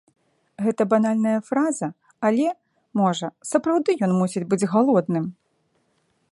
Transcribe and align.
Гэта 0.67 0.81
банальная 0.93 1.33
фраза, 1.49 1.87
але, 2.29 2.47
можа, 3.01 3.27
сапраўды 3.51 3.91
ён 4.09 4.17
мусіць 4.23 4.47
быць 4.55 4.65
галодным. 4.73 5.25